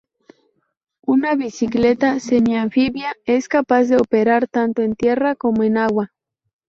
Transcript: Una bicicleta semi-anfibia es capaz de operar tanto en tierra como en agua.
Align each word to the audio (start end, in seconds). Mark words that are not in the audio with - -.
Una 1.05 1.35
bicicleta 1.35 2.19
semi-anfibia 2.19 3.13
es 3.27 3.47
capaz 3.47 3.83
de 3.83 3.97
operar 3.97 4.47
tanto 4.47 4.81
en 4.81 4.95
tierra 4.95 5.35
como 5.35 5.61
en 5.61 5.77
agua. 5.77 6.11